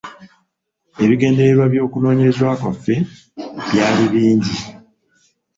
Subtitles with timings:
[1.03, 2.95] Ebigendererwa by’okunoonyereza kwaffe
[3.67, 4.55] byali bingi.